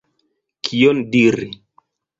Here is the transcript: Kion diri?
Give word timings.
Kion 0.69 1.05
diri? 1.17 1.49